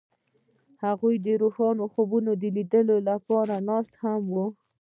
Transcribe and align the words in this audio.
هغوی 0.83 1.15
د 1.25 1.27
روښانه 1.41 1.85
خوبونو 1.93 2.31
د 2.41 2.43
لیدلو 2.55 2.97
لپاره 3.09 3.53
ناست 3.69 3.93
هم 4.01 4.21
وو. 4.33 4.47